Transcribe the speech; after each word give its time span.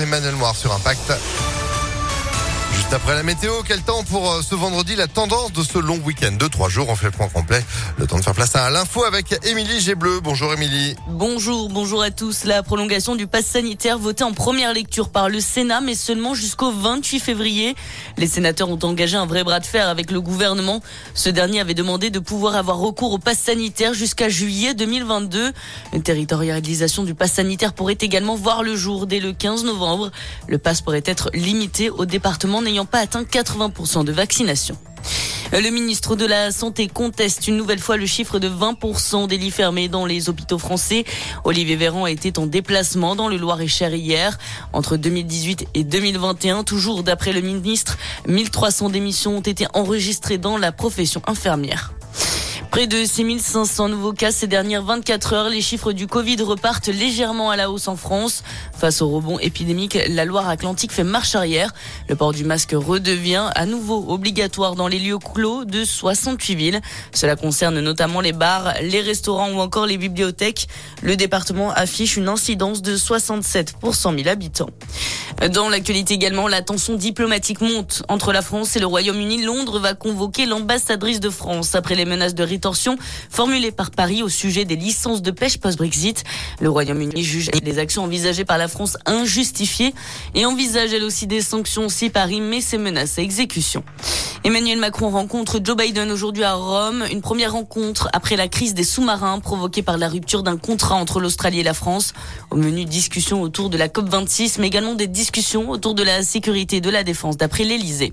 Emmanuel 0.00 0.34
Moir 0.36 0.56
sur 0.56 0.72
Impact. 0.72 1.49
Juste 2.74 2.92
après 2.92 3.14
la 3.14 3.22
météo, 3.22 3.52
quel 3.66 3.80
temps 3.82 4.02
pour 4.04 4.30
euh, 4.30 4.42
ce 4.42 4.54
vendredi 4.54 4.96
La 4.96 5.06
tendance 5.06 5.52
de 5.52 5.62
ce 5.62 5.78
long 5.78 5.98
week-end? 6.04 6.32
De 6.32 6.46
trois 6.46 6.68
jours. 6.68 6.88
On 6.88 6.94
fait 6.96 7.06
le 7.06 7.12
point 7.12 7.28
complet. 7.28 7.64
Le 7.98 8.06
temps 8.06 8.18
de 8.18 8.22
faire 8.22 8.34
place 8.34 8.54
à 8.56 8.70
l'info 8.70 9.04
avec 9.04 9.34
Émilie 9.44 9.80
Gébleu. 9.80 10.20
Bonjour 10.20 10.52
Émilie. 10.52 10.94
Bonjour, 11.08 11.68
bonjour 11.68 12.02
à 12.02 12.10
tous. 12.10 12.44
La 12.44 12.62
prolongation 12.62 13.16
du 13.16 13.26
pass 13.26 13.44
sanitaire 13.46 13.98
votée 13.98 14.24
en 14.24 14.32
première 14.32 14.72
lecture 14.72 15.10
par 15.10 15.28
le 15.28 15.40
Sénat, 15.40 15.80
mais 15.80 15.94
seulement 15.94 16.34
jusqu'au 16.34 16.70
28 16.72 17.20
février. 17.20 17.74
Les 18.16 18.26
sénateurs 18.26 18.70
ont 18.70 18.78
engagé 18.82 19.16
un 19.16 19.26
vrai 19.26 19.44
bras 19.44 19.60
de 19.60 19.66
fer 19.66 19.88
avec 19.88 20.10
le 20.10 20.20
gouvernement. 20.20 20.80
Ce 21.14 21.28
dernier 21.28 21.60
avait 21.60 21.74
demandé 21.74 22.10
de 22.10 22.18
pouvoir 22.18 22.56
avoir 22.56 22.78
recours 22.78 23.12
au 23.12 23.18
pass 23.18 23.38
sanitaire 23.38 23.94
jusqu'à 23.94 24.28
juillet 24.28 24.74
2022. 24.74 25.52
Une 25.92 26.02
territorialisation 26.02 27.02
du 27.04 27.14
pass 27.14 27.32
sanitaire 27.32 27.72
pourrait 27.72 27.98
également 28.00 28.36
voir 28.36 28.62
le 28.62 28.76
jour 28.76 29.06
dès 29.06 29.20
le 29.20 29.32
15 29.32 29.64
novembre. 29.64 30.10
Le 30.48 30.58
pass 30.58 30.80
pourrait 30.80 31.02
être 31.04 31.30
limité 31.34 31.90
au 31.90 32.06
département 32.06 32.59
n'ayant 32.62 32.86
pas 32.86 32.98
atteint 32.98 33.22
80% 33.22 34.04
de 34.04 34.12
vaccination. 34.12 34.76
Le 35.52 35.68
ministre 35.70 36.14
de 36.14 36.26
la 36.26 36.52
Santé 36.52 36.86
conteste 36.86 37.48
une 37.48 37.56
nouvelle 37.56 37.80
fois 37.80 37.96
le 37.96 38.06
chiffre 38.06 38.38
de 38.38 38.48
20% 38.48 39.26
des 39.26 39.36
lits 39.36 39.50
fermés 39.50 39.88
dans 39.88 40.06
les 40.06 40.28
hôpitaux 40.28 40.58
français. 40.58 41.04
Olivier 41.42 41.74
Véran 41.74 42.06
était 42.06 42.38
en 42.38 42.46
déplacement 42.46 43.16
dans 43.16 43.28
le 43.28 43.36
Loir-et-Cher 43.36 43.92
hier. 43.92 44.38
Entre 44.72 44.96
2018 44.96 45.66
et 45.74 45.82
2021, 45.82 46.62
toujours 46.62 47.02
d'après 47.02 47.32
le 47.32 47.40
ministre, 47.40 47.98
1300 48.28 48.90
démissions 48.90 49.38
ont 49.38 49.40
été 49.40 49.66
enregistrées 49.74 50.38
dans 50.38 50.56
la 50.56 50.70
profession 50.70 51.20
infirmière. 51.26 51.92
Près 52.70 52.86
de 52.86 53.04
6500 53.04 53.88
nouveaux 53.88 54.12
cas 54.12 54.30
ces 54.30 54.46
dernières 54.46 54.84
24 54.84 55.32
heures. 55.32 55.48
Les 55.48 55.60
chiffres 55.60 55.90
du 55.90 56.06
Covid 56.06 56.36
repartent 56.42 56.86
légèrement 56.86 57.50
à 57.50 57.56
la 57.56 57.68
hausse 57.68 57.88
en 57.88 57.96
France. 57.96 58.44
Face 58.78 59.02
au 59.02 59.08
rebond 59.08 59.40
épidémique, 59.40 59.98
la 60.08 60.24
Loire-Atlantique 60.24 60.92
fait 60.92 61.02
marche 61.02 61.34
arrière. 61.34 61.74
Le 62.08 62.14
port 62.14 62.32
du 62.32 62.44
masque 62.44 62.72
redevient 62.72 63.50
à 63.56 63.66
nouveau 63.66 64.04
obligatoire 64.08 64.76
dans 64.76 64.86
les 64.86 65.00
lieux 65.00 65.18
clos 65.18 65.64
de 65.64 65.84
68 65.84 66.54
villes. 66.54 66.80
Cela 67.12 67.34
concerne 67.34 67.80
notamment 67.80 68.20
les 68.20 68.32
bars, 68.32 68.74
les 68.82 69.00
restaurants 69.00 69.50
ou 69.50 69.58
encore 69.58 69.86
les 69.86 69.98
bibliothèques. 69.98 70.68
Le 71.02 71.16
département 71.16 71.72
affiche 71.72 72.16
une 72.16 72.28
incidence 72.28 72.82
de 72.82 72.96
67 72.96 73.74
pour 73.80 73.96
100 73.96 74.14
000 74.16 74.28
habitants. 74.28 74.70
Dans 75.52 75.70
l'actualité 75.70 76.14
également, 76.14 76.48
la 76.48 76.62
tension 76.62 76.94
diplomatique 76.94 77.62
monte 77.62 78.02
entre 78.08 78.32
la 78.32 78.42
France 78.42 78.76
et 78.76 78.78
le 78.78 78.86
Royaume-Uni. 78.86 79.42
Londres 79.42 79.78
va 79.78 79.94
convoquer 79.94 80.44
l'ambassadrice 80.44 81.18
de 81.18 81.30
France 81.30 81.74
après 81.74 81.94
les 81.94 82.04
menaces 82.04 82.34
de 82.34 82.44
rétorsion 82.60 82.98
formulées 83.30 83.72
par 83.72 83.90
Paris 83.90 84.22
au 84.22 84.28
sujet 84.28 84.66
des 84.66 84.76
licences 84.76 85.22
de 85.22 85.30
pêche 85.30 85.56
post-Brexit. 85.56 86.24
Le 86.60 86.68
Royaume-Uni 86.68 87.22
juge 87.24 87.50
les 87.62 87.78
actions 87.78 88.04
envisagées 88.04 88.44
par 88.44 88.58
la 88.58 88.68
France 88.68 88.98
injustifiées 89.06 89.94
et 90.34 90.44
envisage 90.44 90.92
elle 90.92 91.04
aussi 91.04 91.26
des 91.26 91.40
sanctions 91.40 91.88
si 91.88 92.10
Paris 92.10 92.42
met 92.42 92.60
ses 92.60 92.76
menaces 92.76 93.18
à 93.18 93.22
exécution. 93.22 93.82
Emmanuel 94.44 94.78
Macron 94.78 95.08
rencontre 95.08 95.58
Joe 95.64 95.74
Biden 95.74 96.10
aujourd'hui 96.10 96.44
à 96.44 96.52
Rome. 96.52 97.04
Une 97.10 97.22
première 97.22 97.52
rencontre 97.52 98.10
après 98.12 98.36
la 98.36 98.48
crise 98.48 98.74
des 98.74 98.84
sous-marins 98.84 99.40
provoquée 99.40 99.82
par 99.82 99.96
la 99.96 100.08
rupture 100.08 100.42
d'un 100.42 100.58
contrat 100.58 100.96
entre 100.96 101.18
l'Australie 101.18 101.60
et 101.60 101.62
la 101.62 101.74
France. 101.74 102.12
Au 102.50 102.56
menu 102.56 102.84
discussion 102.84 103.40
autour 103.40 103.70
de 103.70 103.78
la 103.78 103.88
COP26, 103.88 104.56
mais 104.58 104.66
également 104.66 104.94
des 104.94 105.06
discussions 105.06 105.70
autour 105.70 105.94
de 105.94 106.02
la 106.02 106.22
sécurité 106.22 106.76
et 106.76 106.80
de 106.82 106.90
la 106.90 107.04
défense, 107.04 107.38
d'après 107.38 107.64
l'Elysée. 107.64 108.12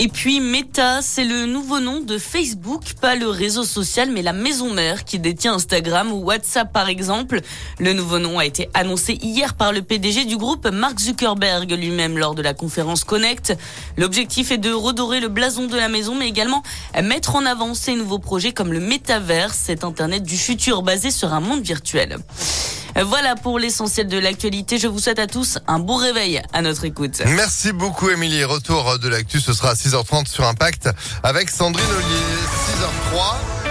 Et 0.00 0.06
puis 0.06 0.38
Meta, 0.38 1.02
c'est 1.02 1.24
le 1.24 1.46
nouveau 1.46 1.80
nom 1.80 2.00
de 2.00 2.18
Facebook, 2.18 2.92
pas 3.00 3.16
le 3.16 3.28
réseau 3.28 3.64
social, 3.64 4.12
mais 4.12 4.22
la 4.22 4.32
maison 4.32 4.72
mère 4.72 5.04
qui 5.04 5.18
détient 5.18 5.54
Instagram 5.54 6.12
ou 6.12 6.18
WhatsApp 6.18 6.72
par 6.72 6.88
exemple. 6.88 7.40
Le 7.80 7.92
nouveau 7.94 8.20
nom 8.20 8.38
a 8.38 8.46
été 8.46 8.68
annoncé 8.74 9.14
hier 9.14 9.54
par 9.54 9.72
le 9.72 9.82
PDG 9.82 10.24
du 10.24 10.36
groupe, 10.36 10.68
Mark 10.68 11.00
Zuckerberg 11.00 11.72
lui-même 11.72 12.16
lors 12.16 12.36
de 12.36 12.42
la 12.42 12.54
conférence 12.54 13.02
Connect. 13.02 13.58
L'objectif 13.96 14.52
est 14.52 14.58
de 14.58 14.70
redorer 14.70 15.18
le 15.18 15.26
blason 15.26 15.66
de 15.66 15.76
la 15.76 15.88
maison, 15.88 16.14
mais 16.14 16.28
également 16.28 16.62
mettre 17.02 17.34
en 17.34 17.44
avant 17.44 17.74
ces 17.74 17.96
nouveaux 17.96 18.20
projets 18.20 18.52
comme 18.52 18.72
le 18.72 18.80
métavers, 18.80 19.52
cet 19.52 19.82
Internet 19.82 20.22
du 20.22 20.36
futur 20.36 20.82
basé 20.82 21.10
sur 21.10 21.34
un 21.34 21.40
monde 21.40 21.62
virtuel. 21.62 22.18
Voilà 22.96 23.36
pour 23.36 23.58
l'essentiel 23.58 24.08
de 24.08 24.18
l'actualité. 24.18 24.78
Je 24.78 24.88
vous 24.88 24.98
souhaite 24.98 25.18
à 25.18 25.26
tous 25.26 25.58
un 25.66 25.78
bon 25.78 25.96
réveil 25.96 26.42
à 26.52 26.62
notre 26.62 26.84
écoute. 26.84 27.22
Merci 27.26 27.72
beaucoup 27.72 28.10
Émilie. 28.10 28.44
Retour 28.44 28.98
de 28.98 29.08
l'actu, 29.08 29.40
ce 29.40 29.52
sera 29.52 29.70
à 29.70 29.74
6h30 29.74 30.26
sur 30.28 30.44
Impact 30.44 30.88
avec 31.22 31.50
Sandrine 31.50 31.86
Ollier. 31.86 33.14
6h03. 33.14 33.67